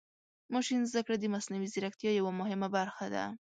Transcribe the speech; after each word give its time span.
ماشین 0.53 0.81
زده 0.91 1.01
کړه 1.05 1.15
د 1.19 1.25
مصنوعي 1.33 1.67
ځیرکتیا 1.73 2.11
یوه 2.19 2.31
مهمه 2.41 2.67
برخه 2.77 3.05
ده. 3.15 3.25